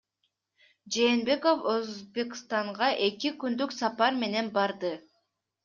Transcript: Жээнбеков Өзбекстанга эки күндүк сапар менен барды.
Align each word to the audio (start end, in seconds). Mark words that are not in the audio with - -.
Жээнбеков 0.95 1.59
Өзбекстанга 1.73 2.89
эки 3.09 3.35
күндүк 3.45 3.79
сапар 3.79 4.21
менен 4.25 4.53
барды. 4.59 4.95